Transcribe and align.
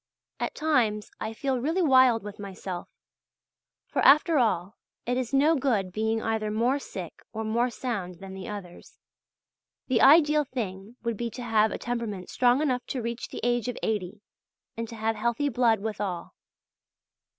At 0.39 0.55
times 0.55 1.11
I 1.19 1.31
feel 1.31 1.59
really 1.59 1.83
wild 1.83 2.23
with 2.23 2.39
myself; 2.39 2.89
for, 3.87 3.99
after 4.03 4.39
all, 4.39 4.75
it 5.05 5.15
is 5.15 5.31
no 5.31 5.55
good 5.55 5.91
being 5.91 6.23
either 6.23 6.49
more 6.49 6.79
sick 6.79 7.21
or 7.33 7.43
more 7.43 7.69
sound 7.69 8.15
than 8.15 8.33
the 8.33 8.47
others; 8.49 8.97
the 9.85 10.01
ideal 10.01 10.43
thing 10.43 10.95
would 11.03 11.17
be 11.17 11.29
to 11.29 11.43
have 11.43 11.71
a 11.71 11.77
temperament 11.77 12.31
strong 12.31 12.63
enough 12.63 12.83
to 12.87 13.01
reach 13.03 13.27
the 13.27 13.41
age 13.43 13.67
of 13.67 13.77
eighty 13.83 14.23
and 14.75 14.89
to 14.89 14.95
have 14.95 15.15
healthy 15.15 15.49
blood 15.49 15.81
withal. 15.81 16.33